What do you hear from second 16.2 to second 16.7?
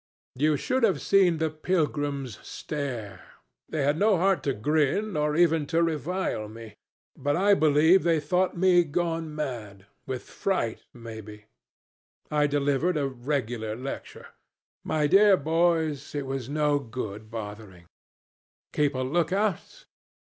was